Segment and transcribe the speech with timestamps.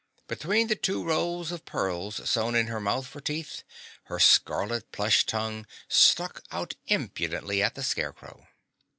[0.27, 3.61] Between the two rows of pearls sewn in her mouth for teeth,
[4.05, 8.47] her scarlet plush tongue stuck out impudently at the Scarecrow.